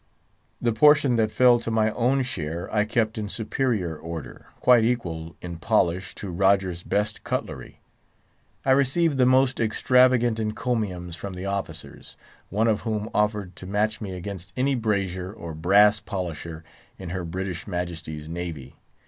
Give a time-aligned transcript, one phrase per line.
[0.59, 5.35] The portion that fell to my own share I kept in superior order, quite equal
[5.43, 7.81] in polish to Rogers's best cutlery.
[8.65, 12.17] I received the most extravagant encomiums from the officers;
[12.49, 16.63] one of whom offered to match me against any brazier or brass polisher
[16.97, 18.77] in her British Majesty's Navy.